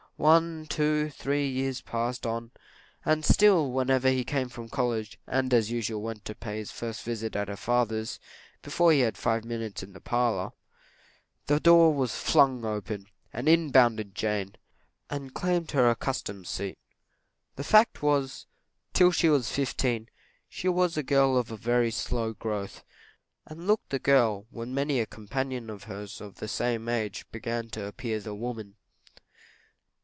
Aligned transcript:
One, 0.17 0.67
two, 0.67 1.09
three 1.09 1.47
years 1.49 1.81
passed 1.81 2.27
on, 2.27 2.51
and 3.03 3.25
still, 3.25 3.71
whenever 3.71 4.07
he 4.07 4.23
came 4.23 4.49
from 4.49 4.69
college, 4.69 5.17
and 5.25 5.51
as 5.51 5.71
usual 5.71 6.03
went 6.03 6.25
to 6.25 6.35
pay 6.35 6.57
his 6.59 6.69
first 6.69 7.01
visit 7.01 7.35
at 7.35 7.47
her 7.47 7.55
father's, 7.57 8.19
before 8.61 8.91
he 8.91 8.99
had 8.99 9.15
been 9.15 9.19
five 9.21 9.43
minutes 9.45 9.81
in 9.81 9.93
the 9.93 9.99
parlour, 9.99 10.51
the 11.47 11.59
door 11.59 11.95
was 11.95 12.15
flung 12.15 12.63
open, 12.63 13.07
and 13.33 13.49
in 13.49 13.71
bounded 13.71 14.13
Jane, 14.13 14.53
and 15.09 15.33
claimed 15.33 15.71
her 15.71 15.89
accustomed 15.89 16.45
seat. 16.45 16.77
The 17.55 17.63
fact 17.63 18.03
was, 18.03 18.45
till 18.93 19.09
she 19.11 19.27
was 19.27 19.51
fifteen, 19.51 20.07
she 20.47 20.67
was 20.69 20.97
a 20.97 21.01
girl 21.01 21.35
of 21.35 21.49
a 21.49 21.57
very 21.57 21.89
slow 21.89 22.33
growth, 22.33 22.83
and 23.47 23.65
looked 23.65 23.89
the 23.89 23.97
girl 23.97 24.45
when 24.51 24.71
many 24.71 24.99
a 24.99 25.07
companion 25.07 25.67
of 25.71 25.85
hers 25.85 26.21
of 26.21 26.35
the 26.35 26.47
same 26.47 26.87
age 26.89 27.25
began 27.31 27.69
to 27.69 27.85
appear 27.87 28.19
the 28.19 28.35
woman. 28.35 28.75